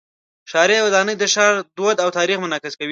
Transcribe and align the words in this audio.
ښاري 0.51 0.77
ودانۍ 0.81 1.15
د 1.17 1.23
ښار 1.33 1.53
دود 1.77 1.97
او 2.03 2.09
تاریخ 2.17 2.37
منعکس 2.41 2.73
کوي. 2.75 2.79